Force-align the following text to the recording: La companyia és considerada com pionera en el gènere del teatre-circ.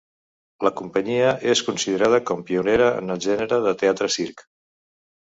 La 0.67 0.71
companyia 0.79 1.35
és 1.53 1.61
considerada 1.69 2.23
com 2.31 2.43
pionera 2.49 2.91
en 3.05 3.19
el 3.19 3.23
gènere 3.29 3.63
del 3.67 3.81
teatre-circ. 3.87 4.47